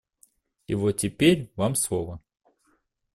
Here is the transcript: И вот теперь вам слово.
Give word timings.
И 0.65 0.73
вот 0.73 0.93
теперь 0.93 1.53
вам 1.55 1.75
слово. 1.75 2.19